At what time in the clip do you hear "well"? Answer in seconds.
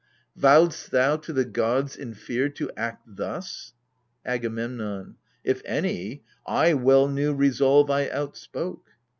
6.47-7.13